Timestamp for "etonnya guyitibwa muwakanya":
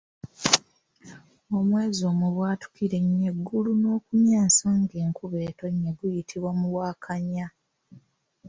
5.49-7.47